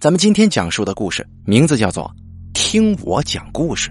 [0.00, 2.04] 咱们今天讲述的故事名字叫做
[2.54, 3.90] 《听我讲故事》，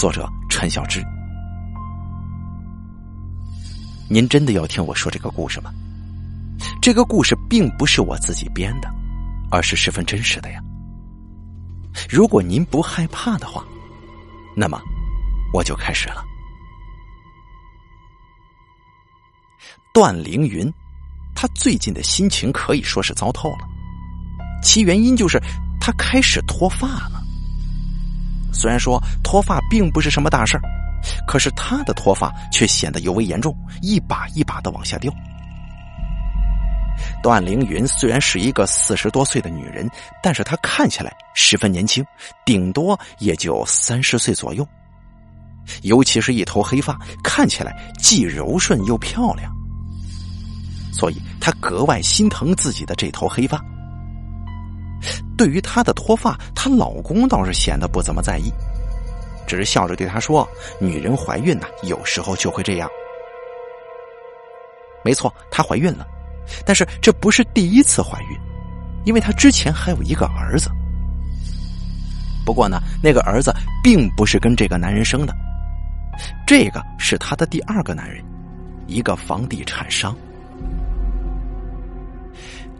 [0.00, 1.04] 作者陈小芝。
[4.08, 5.70] 您真的要听我说这个故事吗？
[6.80, 8.88] 这个故事并不是我自己编的，
[9.50, 10.58] 而是十分真实的呀。
[12.08, 13.62] 如果您不害怕的话，
[14.56, 14.80] 那么
[15.52, 16.24] 我就开始了。
[19.92, 20.72] 段凌云，
[21.34, 23.75] 他最近的心情可以说是糟透了。
[24.66, 25.40] 其原因就是
[25.80, 27.22] 他开始脱发了。
[28.52, 30.62] 虽然说脱发并不是什么大事儿，
[31.24, 35.12] 可是他的脱发却显得尤为严重，一把一把的往下掉。
[37.22, 39.88] 段凌云虽然是一个四十多岁的女人，
[40.20, 42.04] 但是她看起来十分年轻，
[42.44, 44.66] 顶多也就三十岁左右。
[45.82, 49.52] 尤其是一头黑发，看起来既柔顺又漂亮，
[50.92, 53.62] 所以她格外心疼自己的这头黑发。
[55.36, 58.52] 对于她的脱发，她老公倒是显得不怎么在意，
[59.46, 60.48] 只是笑着对她说
[60.80, 62.88] ：“女人怀孕呐，有时候就会这样。”
[65.04, 66.06] 没错，她怀孕了，
[66.64, 68.38] 但是这不是第一次怀孕，
[69.04, 70.70] 因为她之前还有一个儿子。
[72.44, 73.52] 不过呢，那个儿子
[73.82, 75.34] 并不是跟这个男人生的，
[76.46, 78.24] 这个是她的第二个男人，
[78.86, 80.16] 一个房地产商。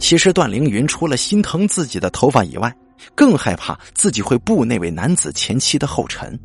[0.08, 2.72] 其实段凌云除了心疼自己的头发以外，
[3.12, 6.38] 更害怕自己会步那位男子前妻的后尘，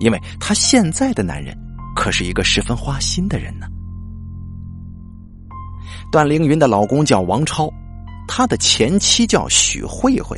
[0.00, 1.56] 因为他现在的男人
[1.94, 3.68] 可是一个十分花心的人呢。
[6.10, 7.72] 段凌云的老公叫王超，
[8.26, 10.36] 他的前妻叫许慧慧。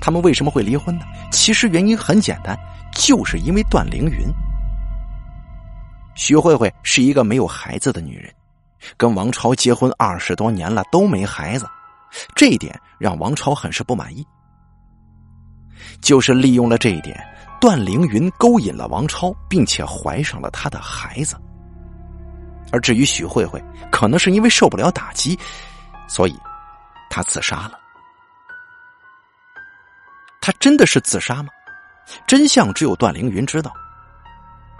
[0.00, 1.04] 他们为什么会离婚呢？
[1.32, 2.56] 其实原因很简单，
[2.94, 4.20] 就是因为段凌云。
[6.14, 8.32] 许慧慧是一个没有孩子的女人。
[8.96, 11.68] 跟王超结婚二十多年了都没孩子，
[12.34, 14.26] 这一点让王超很是不满意。
[16.00, 17.18] 就是利用了这一点，
[17.60, 21.36] 段凌云勾引了王超，并且怀上了他的孩子。
[22.72, 25.38] 而至于许慧慧，可能是因为受不了打击，
[26.08, 26.36] 所以
[27.08, 27.78] 她自杀了。
[30.40, 31.48] 她真的是自杀吗？
[32.26, 33.72] 真相只有段凌云知道，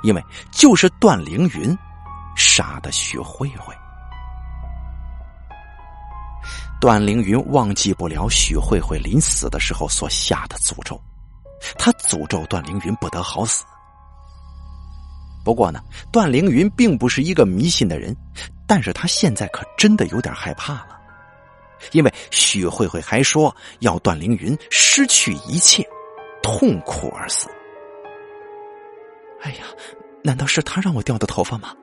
[0.03, 1.77] 因为就是段凌云
[2.37, 3.75] 杀的许慧慧。
[6.81, 11.01] 段凌云忘记不了许慧慧临死的时候所下的诅咒，
[11.79, 13.65] 他诅咒段凌云不得好死。
[15.43, 15.81] 不过呢，
[16.13, 18.15] 段凌云并不是一个迷信的人，
[18.67, 21.01] 但是他现在可真的有点害怕了，
[21.93, 25.83] 因为许慧慧还说要段凌云失去一切，
[26.43, 27.49] 痛苦而死。
[29.43, 29.65] 哎呀，
[30.23, 31.75] 难道是他让我掉的头发吗？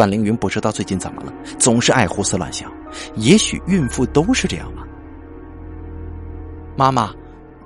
[0.00, 2.72] 段凌云不知道最近怎么了，总是爱胡思乱想。
[3.16, 4.82] 也许孕妇都是这样吧。
[6.74, 7.12] 妈妈，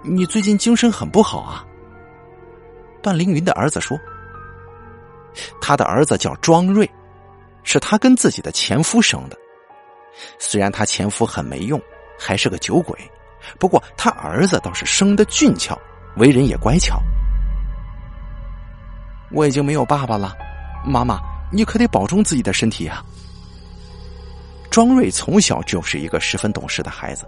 [0.03, 1.65] 你最近精神很不好啊。
[3.01, 3.97] 段凌云的儿子说
[5.63, 6.91] ：“他的儿子叫庄瑞，
[7.63, 9.39] 是他跟自己的前夫生的。
[10.37, 11.81] 虽然他前夫很没用，
[12.19, 12.99] 还是个酒鬼，
[13.61, 15.81] 不过他儿子倒是生的俊俏，
[16.17, 17.01] 为人也乖巧。
[19.31, 20.35] 我已经没有爸爸了，
[20.85, 21.21] 妈妈。”
[21.55, 23.05] 你可得保重自己的身体啊！
[24.71, 27.25] 庄瑞从小就是一个十分懂事的孩子，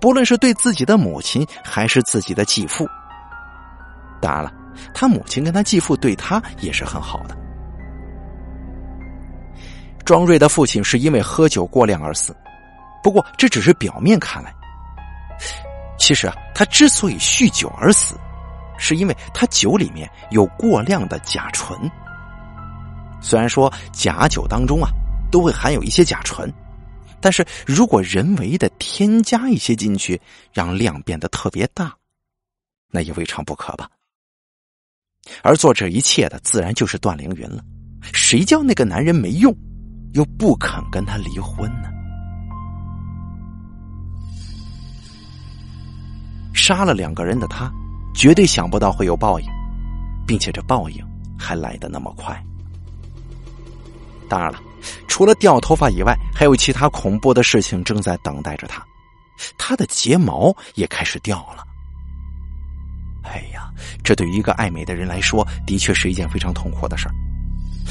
[0.00, 2.88] 不论是对自己的母亲还是自己的继父，
[4.20, 4.52] 当然了，
[4.94, 7.36] 他母亲跟他继父对他也是很好的。
[10.04, 12.34] 庄瑞的父亲是因为喝酒过量而死，
[13.02, 14.54] 不过这只是表面看来。
[15.98, 18.14] 其实啊，他之所以酗酒而死，
[18.78, 21.78] 是因为他酒里面有过量的甲醇。
[23.20, 24.90] 虽然说假酒当中啊
[25.30, 26.52] 都会含有一些甲醇，
[27.20, 30.20] 但是如果人为的添加一些进去，
[30.52, 31.94] 让量变得特别大，
[32.90, 33.88] 那也未尝不可吧。
[35.42, 37.62] 而做这一切的自然就是段凌云了。
[38.12, 39.54] 谁叫那个男人没用，
[40.14, 41.90] 又不肯跟他离婚呢？
[46.54, 47.70] 杀了两个人的他，
[48.14, 49.46] 绝对想不到会有报应，
[50.26, 51.04] 并且这报应
[51.38, 52.42] 还来得那么快。
[54.30, 54.62] 当然了，
[55.08, 58.80] 除了掉头发以外，还有其他恐怖的事情正在等待着他。
[59.58, 61.66] 他的睫毛也开始掉了。
[63.24, 63.70] 哎呀，
[64.04, 67.14] 这对于一个爱美的人来说，的确是一件非常痛苦的事儿。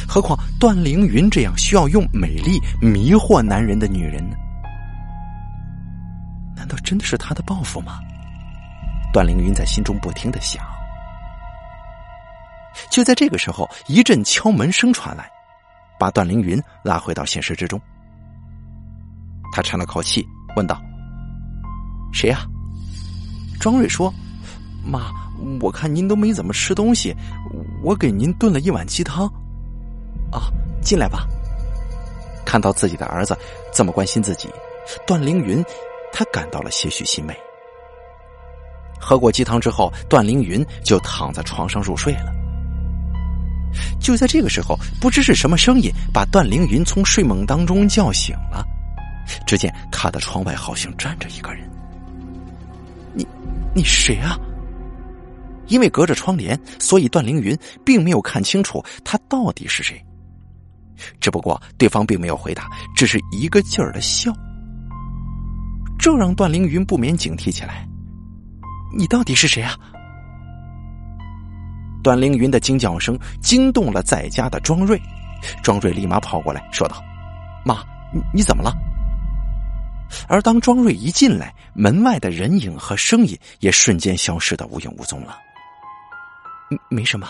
[0.08, 4.38] 何况段凌云这样需要用美丽迷惑男人的女人呢？
[6.56, 8.00] 难道真的是他的报复吗？
[9.12, 10.64] 段凌云在心中不停的想。
[12.90, 15.30] 就在这个时候，一阵敲门声传来。
[16.00, 17.80] 把段凌云拉回到现实之中，
[19.52, 20.26] 他叹了口气，
[20.56, 20.82] 问道
[22.14, 22.40] ：“谁呀？
[23.60, 24.12] 庄瑞说
[24.84, 25.12] ：“妈，
[25.60, 27.14] 我看您都没怎么吃东西，
[27.84, 29.28] 我给您炖了一碗鸡汤。
[30.32, 30.50] 啊，
[30.82, 31.28] 进来吧。”
[32.46, 33.38] 看到自己的儿子
[33.72, 34.50] 这么关心自己，
[35.06, 35.64] 段凌云
[36.12, 37.38] 他感到了些许欣慰。
[39.00, 42.34] 喝过鸡汤之后，段凌云就躺在床上入睡了。
[44.00, 48.66] 就在这个时候，不知是什么声音把段凌云从睡梦当中叫醒了。
[49.46, 51.70] 只见他的窗外好像站着一个人。
[53.14, 53.28] 你，
[53.76, 54.38] 你谁啊？
[55.68, 57.56] 因为隔着窗帘，所以段凌云
[57.86, 60.04] 并没有看清楚他到底是谁。
[61.22, 64.34] 只不过对方并没有回答，只是一个劲儿的笑。
[66.00, 67.88] 这让段凌云不免警惕起来。
[68.98, 69.78] 你到底是谁啊？
[72.04, 75.02] 段凌云的惊叫声惊动了在家的庄瑞，
[75.64, 77.02] 庄瑞立马跑过来说道
[77.66, 78.74] ：“妈，你你怎么了？”
[80.28, 85.38] 而当庄瑞一进来，门外的人影和声音也瞬间消失的无影无踪了。
[86.90, 87.30] 没什么，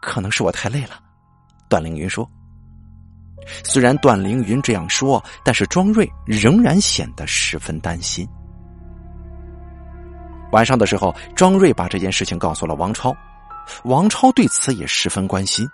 [0.00, 1.00] 可能是我太累了。
[1.68, 2.28] 段凌云说。
[3.64, 8.28] 虽然段凌云这样说，但是庄瑞仍然显得十分担心。
[10.52, 13.16] 晚上的时候，庄瑞把这件事情告诉了王超，
[13.84, 15.68] 王超对此也十分关心。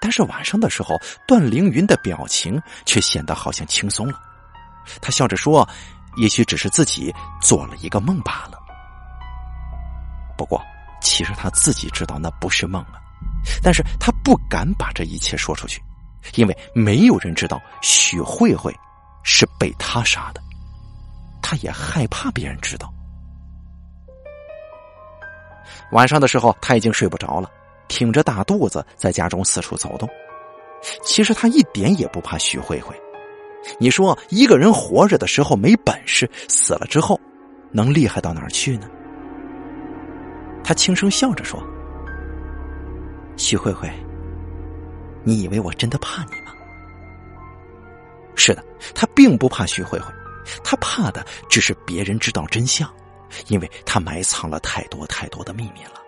[0.00, 4.20] 但是晚上的时候，段凌云的表情却显得好像轻松了。
[5.00, 5.66] 他笑着说
[6.16, 8.58] ：“也许只是自己做了一个梦罢了。”
[10.36, 10.60] 不过，
[11.00, 13.00] 其实他自己知道那不是梦啊，
[13.62, 15.82] 但是他不敢把这一切说出去，
[16.34, 18.74] 因为没有人知道许慧慧
[19.22, 20.42] 是被他杀的，
[21.40, 22.92] 他也害怕别人知道。
[25.94, 27.48] 晚上的时候，他已经睡不着了，
[27.86, 30.08] 挺着大肚子在家中四处走动。
[31.04, 32.94] 其实他一点也不怕徐慧慧。
[33.78, 37.18] 你说，一个人活着的时候没本事，死了之后
[37.70, 38.90] 能厉害到哪儿去呢？
[40.64, 41.62] 他轻声笑着说
[43.38, 43.88] ：“徐慧慧，
[45.22, 46.52] 你以为我真的怕你吗？”
[48.34, 48.64] 是的，
[48.96, 50.12] 他并不怕徐慧慧，
[50.64, 52.92] 他怕的只是别人知道真相。
[53.48, 56.00] 因为他埋藏了太多太多的秘密了。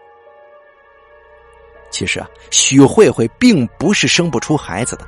[1.90, 5.06] 其实啊，许慧慧并不是生不出孩子的。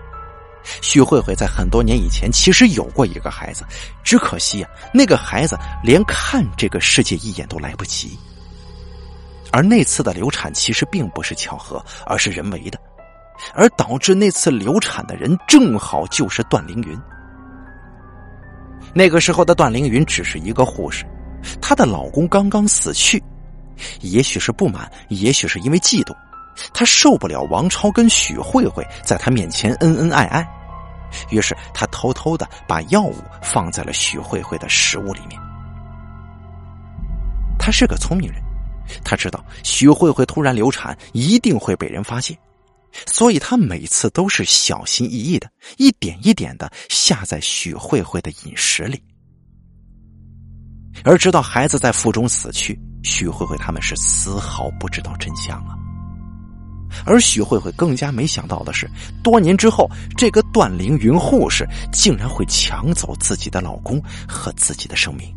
[0.83, 3.65] 许慧慧在很多年以前其实有过一个孩子，
[4.03, 8.19] 只可惜啊，那个孩子连看这个世界一眼都来不及。
[9.51, 12.79] 而那次的流产其实并不是巧合，而是人为的，
[13.55, 16.99] 而导致那次流产的人正好就是段凌云。
[18.95, 21.05] 那个时候的段凌云只是一个护士。
[21.61, 23.23] 她的老公刚刚死去，
[24.01, 26.15] 也许是不满，也许是因为嫉妒，
[26.73, 30.49] 她受不了王超跟许慧慧在她面前恩恩爱爱，
[31.31, 35.41] 于是她偷偷的把药物放在了许慧慧的食物里面。
[37.59, 38.41] 他是个聪明人，
[39.05, 42.39] 他知道许慧慧突然流产一定会被人发现，
[43.05, 49.03] 所以他每次都是小心翼翼的，一点一点的下在许慧慧的饮食里。
[51.05, 55.77] 而直到孩子在腹中死去，许慧慧他们是丝毫不知道真相啊。
[57.05, 58.91] 而许慧慧更加没想到的是，
[59.23, 65.33] 多年之后，这个段凌云护士竟然会抢走自己的老公和自己的生命。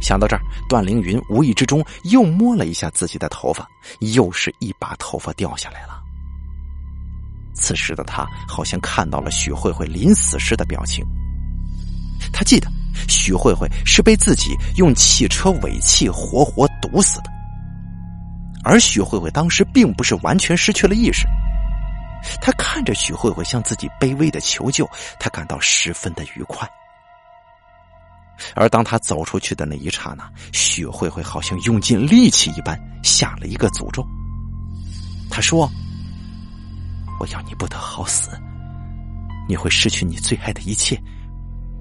[0.00, 3.68] 想到这儿，段凌云无意之中又摸了一下自己的头发，
[4.00, 6.02] 又是一把头发掉下来了。
[7.54, 11.04] 此时的他好像看到了许慧慧临死时的表情。
[12.36, 12.70] 他记得，
[13.08, 17.30] 许慧慧是被自己用汽车尾气活活毒死的，
[18.62, 21.26] 而许慧慧当时并不是完全失去了意识。
[22.42, 24.86] 他看着许慧慧向自己卑微的求救，
[25.18, 26.68] 他感到十分的愉快。
[28.54, 34.06] 而当他走出去的那一刹那，许慧慧好像用尽力气一般下了一个诅咒。
[35.30, 35.70] 他说
[37.18, 38.28] ：“我要你不得好死，
[39.48, 41.00] 你会失去你最爱的一切。”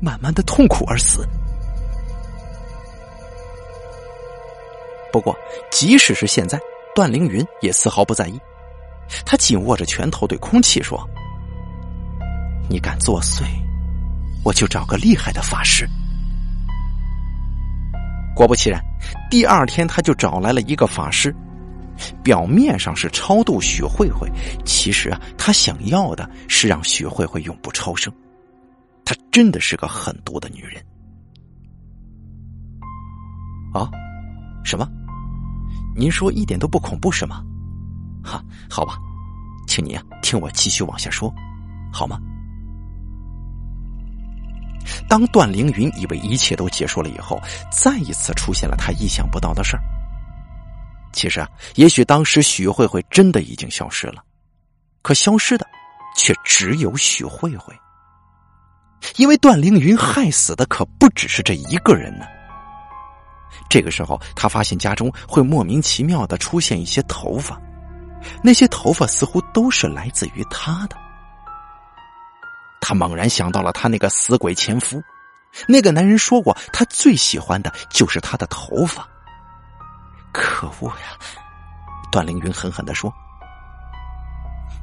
[0.01, 1.27] 慢慢的痛苦而死。
[5.11, 5.35] 不过，
[5.71, 6.59] 即使是现在，
[6.93, 8.39] 段凌云也丝毫不在意。
[9.25, 10.99] 他紧握着拳头，对空气说
[12.69, 13.43] ：“你敢作祟，
[14.43, 15.87] 我就找个厉害的法师。”
[18.35, 18.81] 果不其然，
[19.29, 21.33] 第二天他就找来了一个法师。
[22.21, 24.29] 表面上是超度许慧慧，
[24.65, 28.13] 其实啊，他想要的是让许慧慧永不超生。
[29.05, 30.83] 她真的是个狠毒的女人
[33.73, 33.89] 啊！
[34.63, 34.87] 什么？
[35.95, 37.43] 您说一点都不恐怖是吗？
[38.23, 38.97] 哈，好吧，
[39.67, 41.33] 请您啊听我继续往下说，
[41.93, 42.19] 好吗？
[45.07, 47.39] 当段凌云以为一切都结束了以后，
[47.71, 49.83] 再一次出现了他意想不到的事儿。
[51.13, 54.23] 其实啊，也许当时许慧慧真的已经消失了，
[55.01, 55.65] 可消失的
[56.17, 57.73] 却只有许慧慧，
[59.17, 62.25] 因为段凌云害死的可不只是这一个人呢。
[63.69, 67.59] 这个时候，他发现家中会莫名其妙的出现一些头发，
[68.43, 70.95] 那些头发似乎都是来自于他的。
[72.81, 75.01] 他猛然想到了他那个死鬼前夫，
[75.67, 79.07] 那个男人说过，他最喜欢的就是他的头发。
[80.31, 81.17] 可恶呀！
[82.11, 83.11] 段凌云狠狠的说：“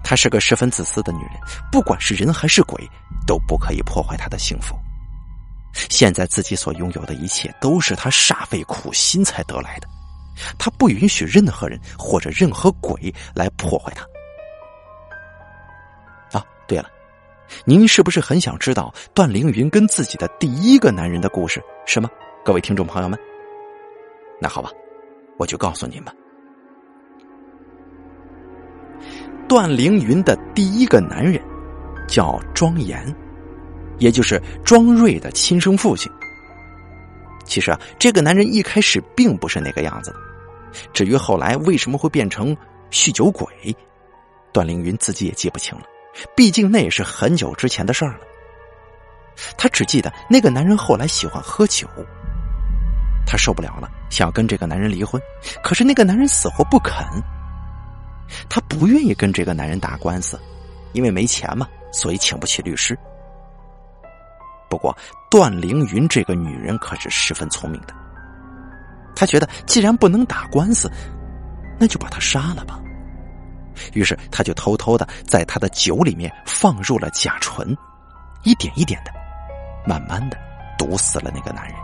[0.02, 1.32] 她是个十分自私的女人，
[1.70, 2.88] 不管是人还是鬼，
[3.26, 4.76] 都不可以破坏她的幸福。
[5.88, 9.88] 现在自己所拥有的一切，都是她煞费苦心才得来的，
[10.58, 14.04] 她不允许任何人或者任何鬼来破坏她。”
[16.38, 16.88] 啊，对了。
[17.64, 22.08] 您是不是很想知道段凌云跟自己的第一个男人的故事，是吗？
[22.44, 23.18] 各位听众朋友们，
[24.40, 24.70] 那好吧，
[25.38, 26.14] 我就告诉您吧。
[29.52, 31.38] 段凌云的第一个男人
[32.08, 33.14] 叫庄严，
[33.98, 36.10] 也就是庄瑞的亲生父亲。
[37.44, 40.10] 其实啊，这个男人一开始并不是那个样子。
[40.94, 42.56] 至于后来为什么会变成
[42.90, 43.46] 酗酒鬼，
[44.54, 45.84] 段凌云自己也记不清了。
[46.34, 48.20] 毕竟那也是很久之前的事儿了。
[49.58, 51.86] 他只记得那个男人后来喜欢喝酒，
[53.26, 55.20] 他受不了了，想跟这个男人离婚，
[55.62, 57.04] 可是那个男人死活不肯。
[58.48, 60.40] 她不愿意跟这个男人打官司，
[60.92, 62.98] 因为没钱嘛，所以请不起律师。
[64.70, 64.96] 不过
[65.30, 67.94] 段凌云这个女人可是十分聪明的，
[69.14, 70.90] 她觉得既然不能打官司，
[71.78, 72.80] 那就把他杀了吧。
[73.94, 77.76] 于是，她就偷偷的在他的酒里面放入了甲醇，
[78.44, 79.10] 一点一点的，
[79.86, 80.38] 慢慢的
[80.78, 81.74] 毒死了那个男人。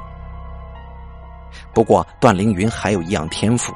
[1.74, 3.74] 不过，段凌云还有一样天赋，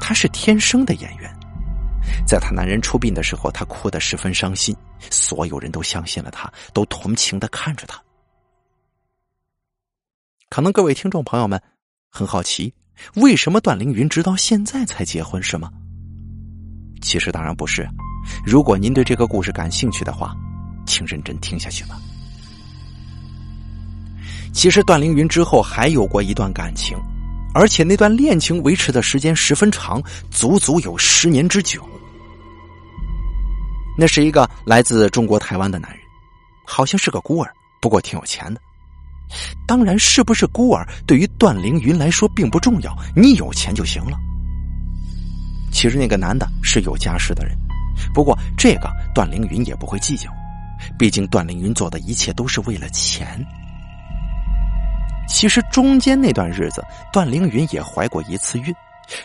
[0.00, 1.33] 他是天生的演员。
[2.26, 4.74] 在他男人出殡的时候，他哭得十分伤心，
[5.10, 8.00] 所有人都相信了他，都同情的看着他。
[10.48, 11.60] 可能各位听众朋友们
[12.10, 12.72] 很好奇，
[13.16, 15.70] 为什么段凌云直到现在才结婚，是吗？
[17.00, 17.88] 其实当然不是，
[18.46, 20.34] 如果您对这个故事感兴趣的话，
[20.86, 22.00] 请认真听下去吧。
[24.52, 26.96] 其实段凌云之后还有过一段感情，
[27.54, 31.88] 而且那段恋情维持的时间十分长，足足有十年之久。
[33.96, 36.00] 那是一个来自中国台湾的男人，
[36.66, 38.60] 好像是个孤儿，不过挺有钱的。
[39.66, 44.18] 当然是不是孤儿，对于段凌云来说并不重要，你有钱就行了。
[45.72, 47.56] 其实那个男的是有家室的人，
[48.12, 50.28] 不过这个段凌云也不会计较，
[50.98, 53.44] 毕竟段凌云做的一切都是为了钱。
[55.28, 58.74] 其实中间那段日子，段凌云也怀过一次孕，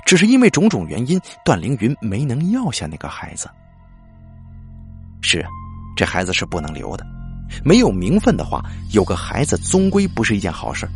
[0.05, 3.49] 只是因为种种原因，段凌云没能要下那个孩子。
[5.21, 5.45] 是，
[5.95, 7.05] 这孩子是不能留的，
[7.63, 10.87] 没有名分的话，有个孩子终归不是一件好事。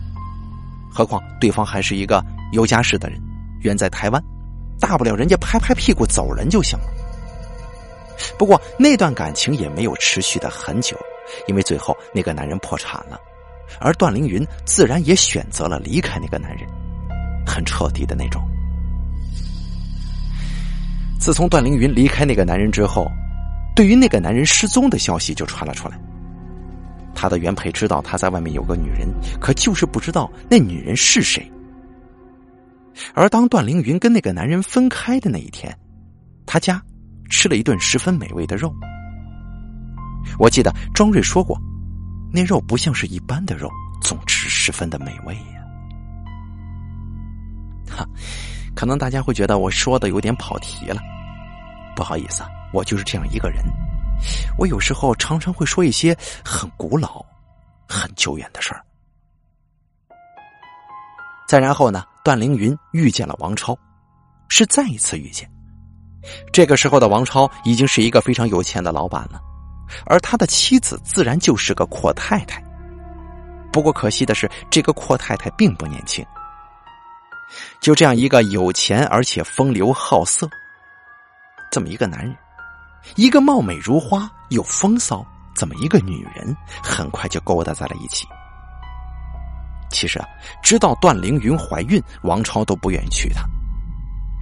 [0.92, 3.20] 何况对方还是一个有家室的人，
[3.62, 4.24] 远在台湾。
[4.80, 6.86] 大不了人家拍拍屁股走人就行了。
[8.38, 10.98] 不过那段感情也没有持续的很久，
[11.48, 13.18] 因为最后那个男人破产了，
[13.80, 16.68] 而段凌云自然也选择了离开那个男人，
[17.46, 18.42] 很彻底的那种。
[21.20, 23.10] 自从段凌云离开那个男人之后，
[23.76, 25.98] 对于那个男人失踪的消息就传了出来。
[27.16, 29.08] 他的原配知道他在外面有个女人，
[29.40, 31.50] 可就是不知道那女人是谁。
[33.14, 35.76] 而当段凌云跟那个男人分开的那一天，
[36.46, 36.82] 他家
[37.30, 38.74] 吃了一顿十分美味的肉。
[40.38, 41.58] 我记得庄瑞说过，
[42.36, 43.70] 那肉不像是一般的肉，
[44.02, 45.62] 总之十分的美味呀。
[47.96, 48.04] 哈，
[48.76, 51.00] 可能大家会觉得我说的有点跑题了，
[51.96, 53.64] 不好意思，我就是这样一个人，
[54.58, 57.24] 我有时候常常会说一些很古老、
[57.88, 58.84] 很久远的事儿。
[61.48, 62.04] 再然后呢？
[62.24, 63.78] 段凌云遇见了王超，
[64.48, 65.48] 是再一次遇见。
[66.54, 69.42] 这个时候的王超已经是一个非常有钱的老板了，
[70.06, 72.64] 而他的妻子自然就是个阔太太。
[73.72, 76.26] 不过可惜的是，这个阔太太并不年轻。
[77.80, 80.50] 就这样一个有钱而且风流好色，
[81.72, 82.36] 这么一个男人，
[83.16, 85.26] 一个貌美如花又风骚
[85.56, 88.28] 这么一个女人，很快就勾搭在了一起。
[89.92, 90.28] 其实啊，
[90.64, 93.44] 知道段凌云怀孕，王超都不愿意娶她。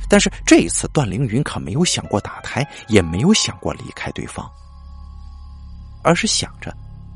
[0.08, 4.50] 但是这一次，段凌云可没有想过打胎，也没有想过离开对方，
[6.04, 6.74] 而是想着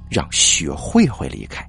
[0.10, 1.68] 让许慧慧离开，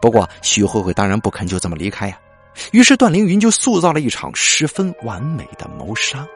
[0.00, 2.18] 不过许慧慧当然不肯就这么离开呀，
[2.72, 6.26] 于是段凌云就塑造了一场十分完美的谋杀。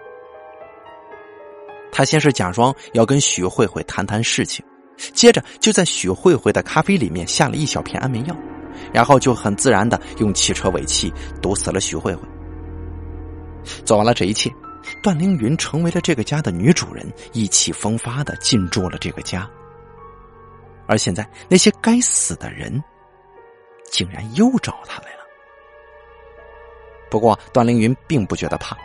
[1.93, 4.65] 他先是假装要跟许慧慧谈谈事情，
[5.15, 8.37] 接着就在许慧慧的咖啡里面下了一小片安眠药，
[8.93, 12.23] 然后就很自然的用汽车尾气毒死了许慧慧。
[13.85, 14.51] 做完了这一切，
[15.03, 19.49] 段凌云成为了这个家的女主人，意气风发的进驻了这个家。
[20.87, 22.83] 而现在，那些该死的人，
[23.91, 25.25] 竟然又找他来了。
[27.11, 28.77] 不过，段凌云并不觉得怕，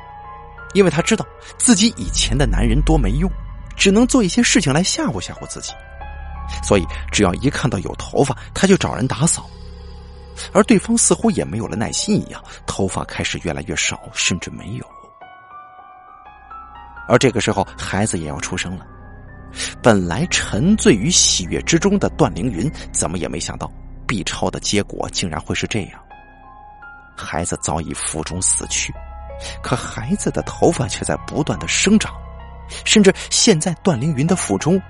[0.73, 1.25] 因为他知道
[1.57, 3.29] 自己以前的男人多没用，
[3.75, 5.73] 只能做一些事情来吓唬吓唬自己。
[6.63, 9.49] 所以，只要一看到有头发，他就找人打扫。
[10.53, 14.85] 而对方似乎也没有了耐心一样，头发开始越来越少，甚至没有。
[17.11, 18.87] 而这个时候，孩子也要出生了。
[19.83, 23.69] 本来沉醉于喜悦之中的段凌云，怎么也没想到
[24.07, 26.01] B 超的结果竟然会是这样。
[27.13, 28.93] 孩子早已腹中死去，
[29.61, 32.15] 可孩子的头发却在不断的生长，
[32.85, 34.81] 甚至现在段凌云的腹中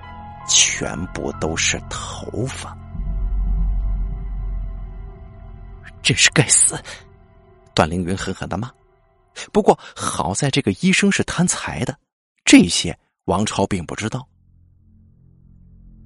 [0.46, 2.78] 全部都是头发。
[6.02, 6.80] 真是该死！
[7.74, 8.70] 段凌云狠狠的骂。
[9.50, 11.96] 不过好在这个医生是贪财的，
[12.44, 14.26] 这些王超并不知道。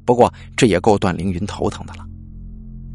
[0.04, 2.06] 不过，这也够段凌云头疼的了。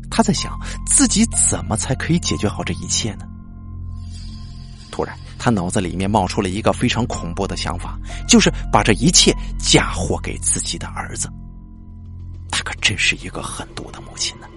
[0.10, 3.26] 他在想，自己怎么才可以解决好这一切呢？
[4.92, 11.30] 突然，他脑子里面冒出了一个非常恐怖的想法，就是把这一切嫁祸给自己的儿子。
[12.52, 14.48] 他可真是一个狠毒的母亲呢。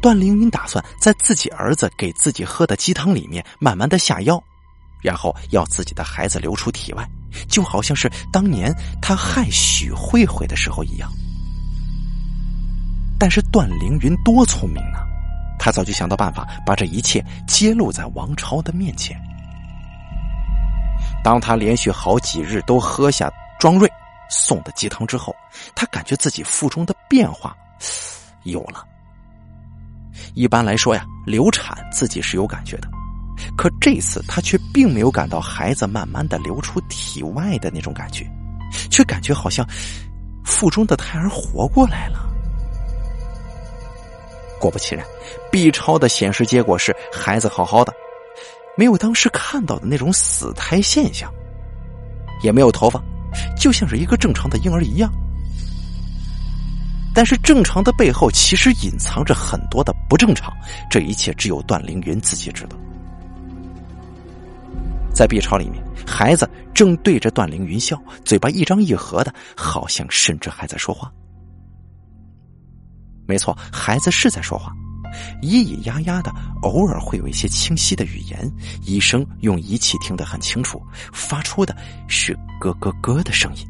[0.00, 4.42] 段凌云打算在自己儿子给自己喝的鸡汤里面慢慢的下药。
[5.04, 7.06] 然后要自己的孩子流出体外，
[7.46, 11.12] 就好像是当年他害许慧慧的时候一样。
[13.18, 14.98] 但是段凌云多聪明呢，
[15.58, 19.14] 他早就想到办法把这一切揭露在王超的面前。
[21.22, 23.90] 当他连续好几日都喝下庄瑞
[24.30, 25.36] 送的鸡汤之后，
[25.74, 27.54] 他感觉自己腹中的变化
[28.44, 28.82] 有了。
[30.34, 32.88] 一般来说呀，流产自己是有感觉的。
[33.56, 38.26] 可这次他却并没有感到孩子慢慢的流出体外的那种感觉，
[38.90, 39.66] 却感觉好像
[40.44, 42.28] 腹中的胎儿活过来了。
[44.60, 45.04] 果不其然
[45.52, 47.92] ，B 超的显示结果是孩子好好的，
[48.78, 51.30] 没有当时看到的那种死胎现象，
[52.42, 53.02] 也没有头发，
[53.58, 55.12] 就像是一个正常的婴儿一样。
[57.14, 60.52] 但是正常的背后其实隐藏着很多的不正常，
[60.90, 62.76] 这一切只有段凌云自己知道。
[65.14, 71.10] 在 B 超里面，孩子正对着段凌云笑，嘴巴一张一合的，好像甚至还在说话。
[73.26, 74.72] 没错，孩子是在说话，
[75.40, 76.30] 咿咿呀呀的，
[76.62, 78.52] 偶尔会有一些清晰的语言。
[78.82, 81.74] 医生用仪器听得很清楚，发出的
[82.08, 83.66] 是咯咯咯的声音。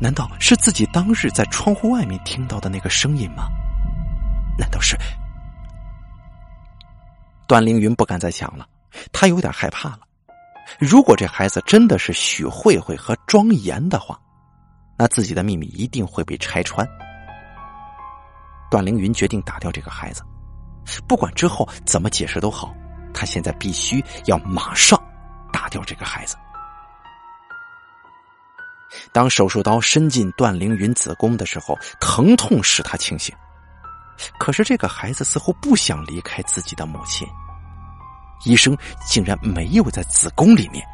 [0.00, 3.48] 难道是自己当日在窗户外面听到的那个声音吗？
[4.56, 4.96] 难道是？
[7.46, 8.66] 段凌云不敢再想了。
[9.12, 10.00] 他有点害怕了。
[10.78, 14.18] 如果这孩子真的是许慧慧和庄严的话，
[14.96, 16.86] 那自己的秘密一定会被拆穿。
[18.70, 20.22] 段凌云决定打掉这个孩子，
[21.08, 22.72] 不管之后怎么解释都好，
[23.12, 25.02] 他现在必须要马上
[25.52, 26.36] 打掉这个孩子。
[29.12, 33.34] 当手术刀伸进段凌云子宫的时候，疼痛使他清醒，
[34.38, 37.26] 可是这个孩子似乎不想离开自己的母亲。
[38.44, 38.76] 医生
[39.06, 40.84] 竟然没有在子宫里面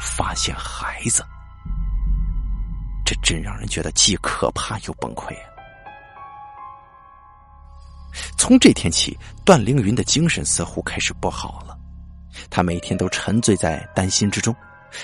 [0.00, 1.24] 发现孩子，
[3.04, 5.50] 这真让人觉得既可怕又崩溃啊！
[8.38, 11.76] 从这天起，段凌云的精神似乎开始不好了，
[12.48, 14.54] 他每天都沉醉在担心之中，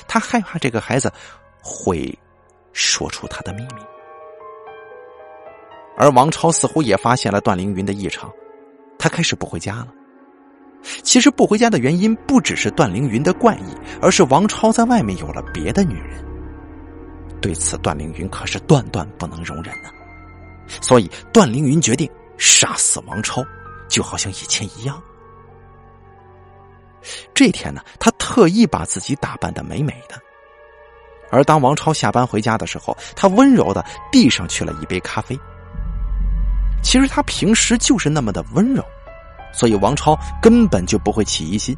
[0.06, 1.12] 他害怕这个孩子
[1.60, 2.16] 会
[2.72, 3.82] 说出他的秘密。
[5.98, 8.30] 而王超似乎也发现了段凌云的异常，
[8.98, 9.88] 他开始不回家了。
[11.02, 16.24] 其实不回家的原因不只是段凌云的怪异，而是王超在外面有了别的女人。
[17.40, 19.90] 对此，段凌云可是断断不能容忍呢。
[20.80, 23.44] 所以，段凌云决定杀死王超，
[23.88, 25.02] 就好像以前一样。
[27.34, 30.20] 这天呢，他特意把自己打扮的美美的。
[31.30, 35.38] 而当王超下班回家的时候，他温柔的递上去了一杯咖啡。
[36.82, 38.84] 其实他平时就是那么的温柔。
[39.52, 41.76] 所以王超根本就不会起疑心，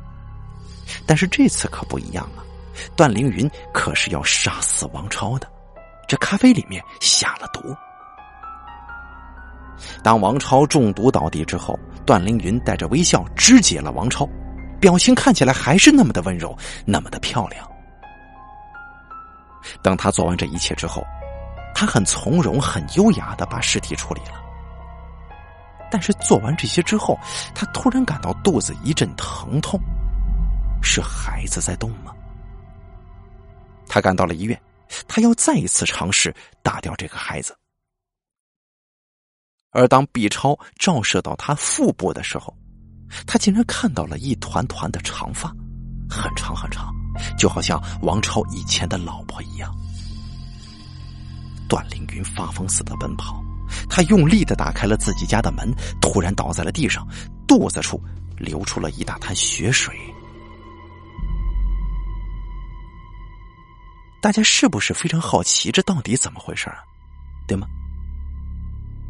[1.06, 2.42] 但是这次可不一样了。
[2.96, 5.46] 段凌云可是要杀死王超的，
[6.08, 7.74] 这咖啡里面下了毒。
[10.02, 14.28] 当王超中毒倒地之后，段凌云带着微笑肢解了王超，
[14.80, 17.68] 表情看起来还是那么的温柔，那么的漂亮。
[19.82, 21.04] 等他做完这一切之后，
[21.74, 24.40] 他很从容、很优雅的把尸体处理了。
[25.92, 27.18] 但是做完这些之后，
[27.55, 29.78] 他突然感到肚子一阵疼痛，
[30.83, 32.14] 是孩子在动吗？
[33.87, 34.59] 他赶到了医院，
[35.07, 37.55] 他要再一次尝试打掉这个孩子。
[39.70, 42.57] 而当 B 超照射到他腹部的时候，
[43.26, 45.50] 他竟然看到了一团团的长发，
[46.09, 46.90] 很长很长，
[47.37, 49.70] 就好像王超以前的老婆一样。
[51.68, 53.41] 段凌云发疯似的奔跑，
[53.88, 57.06] 他用力的打开了自己家的门，突然倒在了地上，
[57.46, 58.00] 肚子处
[58.37, 59.94] 流出了一大滩血水。
[64.20, 66.76] 大家是不是非常好奇，这到底怎么回事啊？
[67.46, 67.66] 对吗？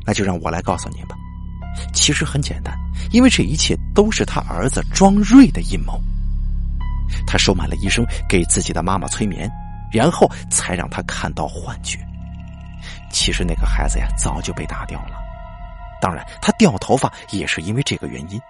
[0.06, 1.14] 那就让我来告诉您吧。
[1.92, 2.76] 其实很简单，
[3.12, 6.00] 因为这一切都是他儿子庄瑞的阴谋。
[7.26, 9.50] 他收买了医生，给自己的妈妈催眠，
[9.92, 11.98] 然后才让他看到幻觉。
[13.12, 15.16] 其实那个孩子呀，早就被打掉了。
[16.00, 18.40] 当然，他掉头发也是因为这个原因。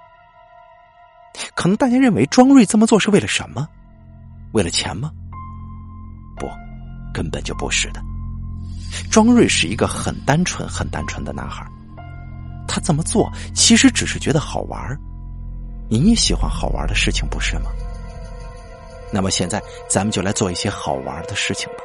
[1.54, 3.68] 可能大家认为庄瑞这么做是为了什么？
[4.52, 5.10] 为了钱吗？
[6.36, 6.48] 不，
[7.12, 8.00] 根本就不是的。
[9.10, 11.66] 庄瑞是一个很单纯、很单纯的男孩，
[12.68, 14.98] 他这么做其实只是觉得好玩
[15.88, 17.70] 你也喜欢好玩的事情，不是吗？
[19.10, 21.84] 那么现在咱们就来做一些好玩的事情吧。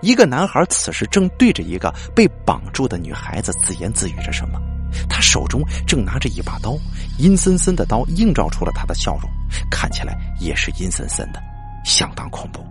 [0.00, 4.60] 一个男孩此时正对着一个被绑住的女孩子自言自语着什么，
[5.08, 6.76] 他手中正拿着一把刀，
[7.18, 9.30] 阴森森的刀映照出了他的笑容，
[9.70, 11.42] 看起来也是阴森森的，
[11.84, 12.64] 相当恐怖。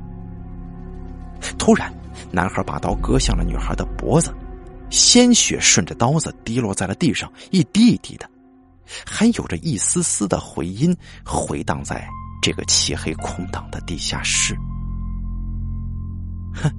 [1.57, 1.93] 突然。
[2.29, 4.33] 男孩把刀割向了女孩的脖子，
[4.89, 8.29] 鲜血顺着刀子滴落在了地上，一滴一滴的，
[9.05, 12.05] 还有着一丝丝的回音回荡在
[12.41, 14.57] 这个漆黑空荡的地下室。
[16.53, 16.69] 哼，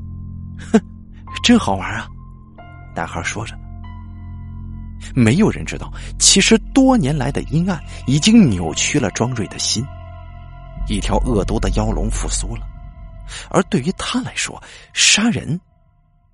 [0.73, 0.81] 哼，
[1.43, 2.09] 真好玩啊！
[2.95, 3.57] 男孩说着。
[5.15, 9.85] 没有人知道，其实多年来的阴暗已经扭曲了庄瑞的心，
[10.89, 12.67] 一条恶毒的妖龙复苏了。
[13.51, 14.61] 而对于他来说，
[14.93, 15.59] 杀人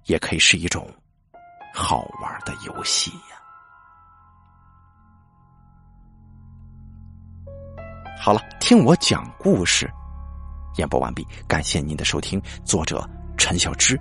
[0.07, 0.89] 也可以是一种
[1.75, 3.37] 好玩的游戏呀。
[8.19, 9.91] 好了，听我讲故事，
[10.79, 12.41] 演播完毕，感谢您的收听。
[12.65, 13.07] 作者
[13.37, 14.01] 陈小芝